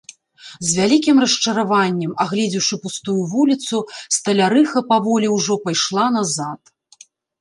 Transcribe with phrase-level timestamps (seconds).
[0.67, 3.77] З вялікім расчараваннем, агледзеўшы пустую вуліцу,
[4.17, 6.61] сталярыха паволі ўжо пайшла назад.